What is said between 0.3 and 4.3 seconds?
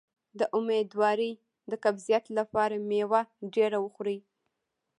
د امیدوارۍ د قبضیت لپاره میوه ډیره وخورئ